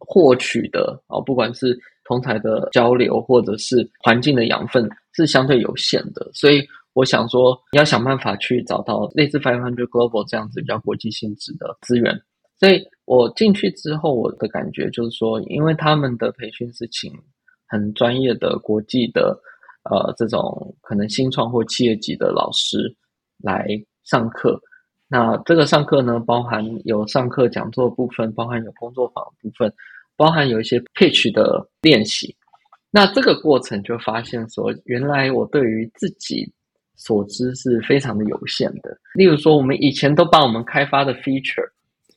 [0.01, 12.21] 获取的啊，不管是同台的交流或者是环境的养分是相对有限的，所以我想说要想办法去找到类似 Five Hundred Global 这样子比较国际性质的资源，
[12.59, 17.13] 所以我进去之后，我的感觉就是说，因为他们的培训是请
[17.67, 19.41] 很专业的国际的
[19.89, 22.95] 呃这种可能新创或企业级的老师
[23.39, 23.67] 来
[24.05, 24.61] 上课。
[25.09, 29.73] 那这个上课呢，包含有上课讲座部分，包含有工作坊部分，
[30.17, 32.37] 包含有一些 pitch 的练习。
[32.91, 36.53] 那这个过程就发现说，原来我对于自己
[36.97, 38.99] 所知是非常的有限的。
[39.15, 41.69] 例如说，我们以前都把我们开发的 feature，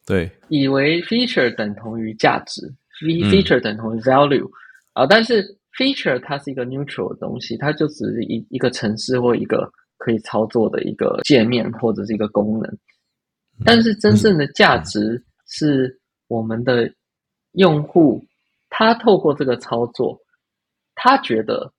[0.10, 2.62] 对，以为 feature 等同于价值
[3.01, 4.49] ，feature 等同于 value
[4.91, 5.41] 啊，但是
[5.78, 9.72] feature 它是一个 neutral 的东西，它就只是一一个程式或一个。
[10.01, 12.78] 可以操作的一个界面或者是一个功能，
[13.66, 15.93] 但是真正的价值是
[16.30, 16.89] 我们的
[17.51, 18.24] 用户，
[18.70, 20.18] 他透过这个操作，
[20.95, 21.70] 他觉得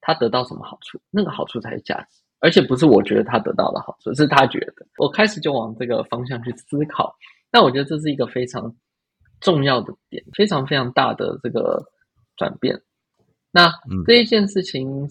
[0.00, 4.86] 他得到什么好处，那个好处才是价值，而且不是我觉得他得到的好处，是他觉得。
[4.98, 7.12] 我开始就往这个方向去思考，
[7.54, 8.74] 那我觉得这是一个非常
[9.40, 11.86] 重要的点，非常非常大的这个
[12.36, 12.82] 转变。
[13.50, 13.72] 那
[14.04, 15.08] 这一件事情。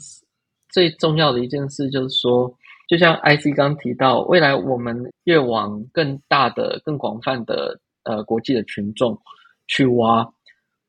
[0.70, 2.52] 最重要的一件事就是说，
[2.90, 9.22] 就像 IC 刚提到，未来我们越往更大的、更广泛的呃国际的群众
[9.68, 10.34] 去挖，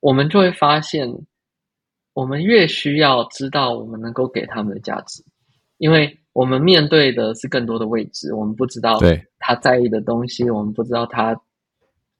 [0.01, 1.07] 我们就会发现，
[2.15, 5.23] 我们越需要知道我们能够给他们的价值，
[5.77, 8.99] 因为我们面对的是更多的未知，我们不知道
[9.39, 11.35] 他在意的东西，我们不知道他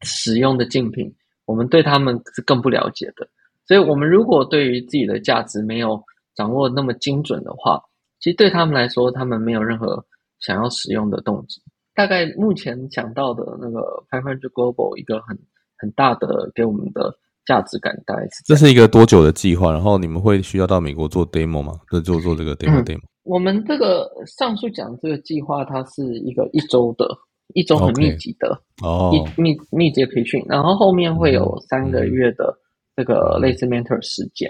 [0.01, 3.29] 使用的竞品，我们对他们是更不了解的，
[3.67, 6.03] 所以，我们如果对于自己的价值没有。
[6.37, 7.81] 掌握那么精准的话，
[8.19, 10.05] 其实对他们来说，他们没有任何
[10.41, 11.63] 想要使用的动机。
[11.95, 15.39] 大概目前想到的那个 Five Hundred Global 一个很
[15.79, 19.71] 很大的给我们的价值感，大概是这是一个多久的计划？
[19.71, 21.75] 然后你们会需要到美国做 demo 吗？
[21.89, 23.03] 就做做这个 demo demo。
[23.25, 27.09] 我们这个上述讲这个计划，它是一个一周的，
[27.55, 32.57] 一周很密集的哦，密密集培训，然后后面会有三个月的
[32.95, 34.49] 这个类似 mentor 时间。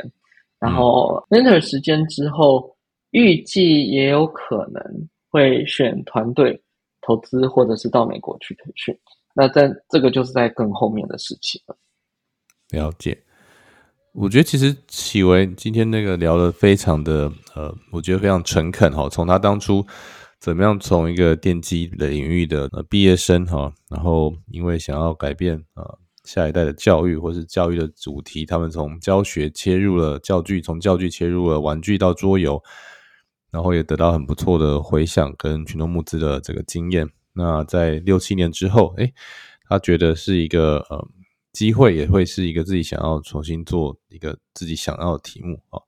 [0.58, 2.76] 然后 mentor 时间之后，
[3.10, 4.82] 预计也有可能
[5.30, 6.60] 会选团队
[7.00, 8.96] 投资，或者是到美国去培训。
[9.34, 11.76] 那在这个就是在更后面的事情了。
[12.70, 13.16] 了解，
[14.14, 19.08] 我觉得其实启维今天那个聊的非常的呃，我觉得非常诚恳哈。
[19.08, 19.84] 从他当初
[20.38, 25.98] 怎么样从一个电机领域的毕业生哈，然后因为想要改变啊。
[26.24, 32.62] 下一代的教育，或是教育的主题，他们从教学切入了教具，从教具切入了玩具到桌游，
[33.50, 37.10] 然后也得到很不错的回响跟群众募资的这个经验。
[37.34, 39.12] 那在六七年之后，诶，
[39.68, 41.06] 他觉得是一个呃
[41.54, 45.80] 机会，也会是一个自己想要重新做一个自己想要的题目啊，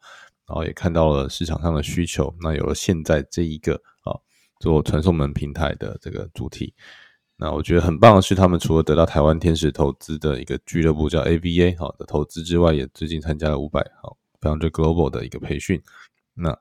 [0.47, 4.17] 然后也看到了市场上的需求，那有了现在这一个啊
[4.61, 6.73] 做传送门平台的这个主题。
[7.37, 15.79] 那我觉得很棒的是，他们除了得到台湾天使投资的一个俱乐部叫 AVA 好的投资之外，也最近参加了五百好非常 global 的一个培训。
[16.33, 16.57] 那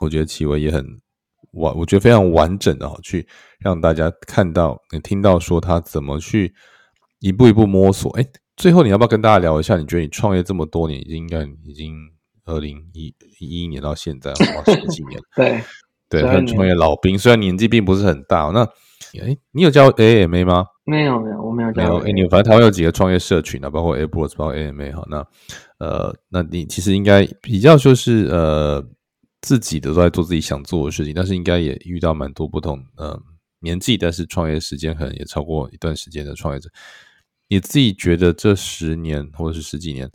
[0.00, 0.86] 我觉得奇微也很
[1.50, 3.28] 完，我觉得非常完整的哈，去
[3.58, 6.54] 让大家看到、听到说他怎么去
[7.20, 8.10] 一步一步摸索。
[8.18, 9.76] 哎，最后你要不要跟大家聊一下？
[9.76, 11.94] 你觉得你创业这么多年，已经应该已经
[12.44, 15.60] 二零一一一年到现在哇，十几年对
[16.08, 18.66] 对，很创业老兵，虽然年纪并不是很大，那。
[19.20, 20.66] 哎，你有教 AMA 吗？
[20.84, 21.82] 没有，没有，我没有教。
[21.82, 25.06] 没有，哎，你反正台湾有几个创业社群啊，包括 a b r o s 包括 AMA 哈。
[25.08, 25.26] 那
[25.78, 28.84] 呃，那你其实应该比较就是呃，
[29.40, 33.18] 自己的都在做自己想做的事情，但是应该也遇到蛮多不同呃
[33.60, 36.68] 年纪，但是创业时间可能也超过一段时间的创业者。
[37.48, 40.10] 你自己觉得这十年或者是十几年，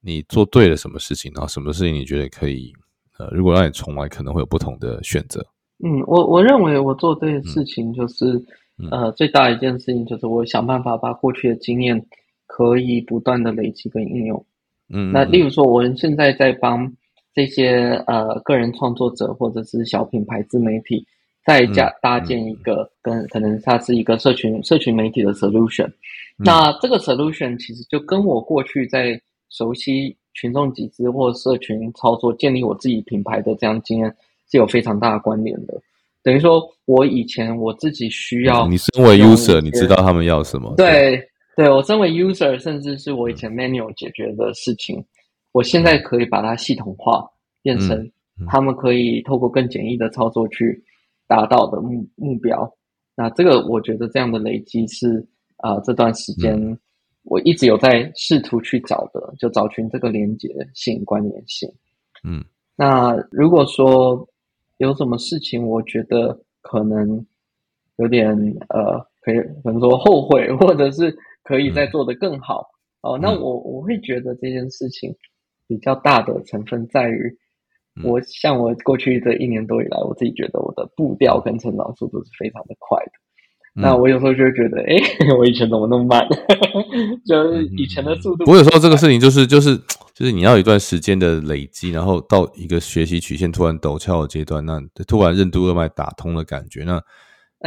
[0.00, 1.32] 你做对了什么事情？
[1.34, 2.72] 然后什么事情你觉得可以？
[3.16, 5.40] 呃，如果让你重来，可能会有不同的选择。
[5.84, 8.44] 嗯，我我认为我做这件事情就是，
[8.90, 12.04] 呃，最大的一件事情就是我想办法把过去的经验
[12.46, 14.44] 可以不断的累积跟应用。
[14.88, 16.92] 嗯，那例如说，我们现在在帮
[17.32, 21.06] 这些呃个人创作者或者是小品牌自媒体，
[21.44, 25.90] 再加搭建一个跟可能它是一个社群社群媒体的 solution。
[26.36, 29.20] 那这个 solution 其实就跟我过去在
[29.50, 34.14] 熟悉群众集资或社群操作、建立我自己品牌的这样经验。
[34.50, 35.74] 是有非常大的关联的，
[36.22, 40.74] 等于说，我以前我自己需要，你身为 user，你知道他们要什么？
[40.76, 41.18] 对，
[41.56, 45.02] 对我身为 user，甚至是我以前 manual 解决的事情，
[45.52, 47.26] 我现在可以把它系统化，
[47.62, 48.08] 变成
[48.46, 50.84] 他们可以透过更简易的操作去
[51.26, 52.70] 达到的目目标。
[53.16, 55.26] 那这个我觉得这样的累积是
[55.58, 56.78] 啊，这段时间
[57.22, 61.68] 我一直有在试图去找的，就找寻这个连接性、关联性。
[62.22, 62.44] 嗯，
[62.76, 64.28] 那如果说。
[64.78, 67.24] 有什么事情，我觉得可能
[67.96, 68.36] 有点
[68.70, 72.68] 呃，可以可能说后悔，或者是可以再做得更好
[73.00, 73.16] 哦。
[73.16, 75.14] 那我我会觉得这件事情
[75.68, 77.38] 比较大的成分在于，
[78.02, 83.12] 我像我过去这一年多以来，我自己觉得我的步调跟成长速度是非常的快的。
[83.76, 84.96] 那我有时候就会觉得，哎，
[85.36, 86.24] 我以前怎么那么慢？
[87.26, 88.44] 就是以前的速度。
[88.48, 89.76] 我有时候这个事情就是就是
[90.14, 97.02] 就是你要有一段时间的累积，然后到一个学习曲线突然陡峭的阶段，那突然任督二脉打通的感觉，那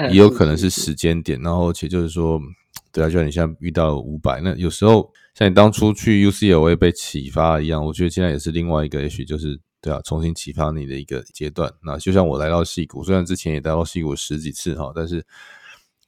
[0.09, 1.41] 也有可能是时间点。
[1.41, 2.39] 然后且就是说，
[2.93, 11.71] 对啊，就像你现在遇到五百，那有时候像你当初去 UCLA 被启发一样，我觉得现在也是另外一个，也许就是对啊，重新启发你的一个阶段。
[11.83, 15.25] 那就像我来到戏谷，虽然之前也来到戏谷十几次哈，但是。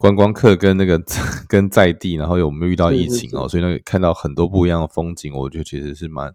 [0.01, 0.97] 观光客跟那个
[1.49, 3.49] 跟在地，然后有没有遇到疫情哦？
[3.49, 6.33] 所以那个看到很多不一样的风景，我觉得其实是蛮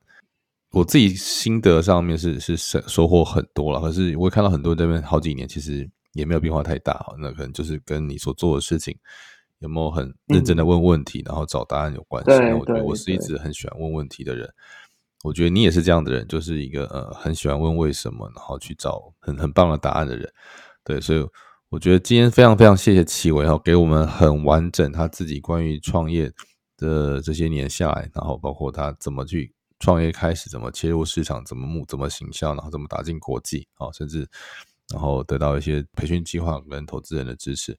[0.72, 3.80] 我自己心得上面是是收收获很多了。
[3.80, 7.14] 可是我看到很多这边好几年，其实也没有变化太大哈。
[7.18, 8.94] 那可能就是跟你所做的事情
[9.60, 12.32] 有没有很认真的问问题，然后找答案有关系。
[12.52, 14.46] 我觉得我是一直很喜欢问问题的人。
[15.24, 20.32] 我觉得你也是这样的人，就是一个呃很喜欢问为什么，然后去找很很棒的答案的人。
[20.84, 21.26] 对，所以。
[21.70, 26.30] 我觉得今天非常非常谢谢齐伟哈，给我们很完整他自己关于创业
[26.76, 34.24] 的这些年下来，然后包括他怎么去创业开始，怎么切入市场，怎么募，怎么行销，然后怎么打进国际啊，甚至
[34.92, 37.76] 然后得到一些培训计划跟投资人的支持。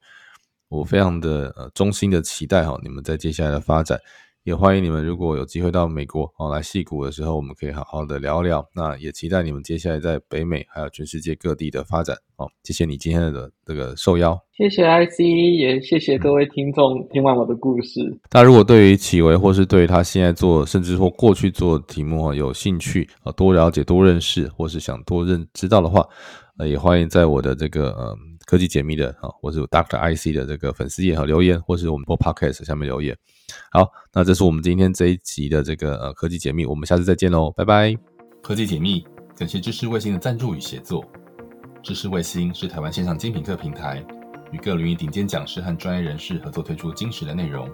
[0.67, 3.97] 我非常的呃衷心的期待哈，你们在接下来的发展。
[4.45, 8.63] 也欢迎你们，如果有机会到美国哦来戏谷的时候，我们可以好好的聊聊。
[8.75, 12.47] 那也期待你们接下来在北美还有全世界各地的发展哦。
[12.63, 15.19] 谢谢你今天的这个受邀，谢谢 IC，
[15.57, 18.19] 也谢谢各位听众听完我的故事。
[18.33, 26.07] 那如果对于启维或是对于他现在做，甚至说过去做的题目啊有兴趣啊，多了解、多认识，或是想多认知道的话，
[26.59, 28.15] 呃，也欢迎在我的这个呃
[28.45, 33.17] 科技解密的啊，或是 Doctor IC 的这个粉丝页和留言，或是我们播 Podcast 下面留言。
[33.71, 37.95] 好，那这是我们今天这一集的这个呃科技解密，我们下次再见喽，拜拜。
[38.41, 39.05] 科技解密
[39.37, 41.03] 感谢知识卫星的赞助与协作。
[41.83, 44.03] 知识卫星是台湾线上精品课平台，
[44.51, 47.69] 与各领域顶尖讲师和专业人士合作推出精实的内容，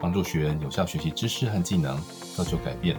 [0.00, 1.96] 帮助学员有效学习知识和技能，
[2.36, 2.96] 造就改变，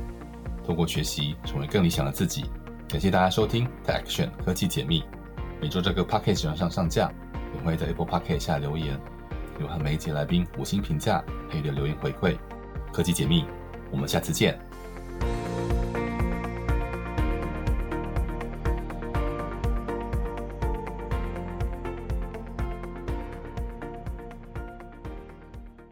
[0.65, 2.45] 透过学习成为更理想的自己。
[2.89, 5.03] 感谢大家收听 The Action 科技解密，
[5.62, 7.12] 每周这个 Podcast 上上架，
[7.53, 8.97] 也会在 Apple Podcast 下留言。
[9.60, 12.38] 有和每一节来宾五星评价，还有留言回馈，
[12.93, 13.43] 科技解密，
[13.91, 14.57] 我们下次见。